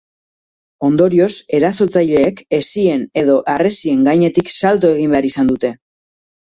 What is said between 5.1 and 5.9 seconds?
behar izan dute.